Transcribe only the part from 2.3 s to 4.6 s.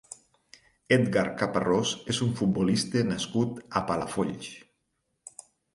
futbolista nascut a Palafolls.